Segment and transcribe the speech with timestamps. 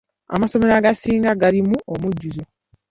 [0.35, 2.43] Amasomero agasinga galimu omujjuzo.